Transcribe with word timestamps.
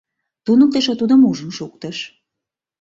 —туныктышо 0.45 0.93
тудым 0.99 1.21
ужын 1.29 1.51
шуктыш. 1.57 1.97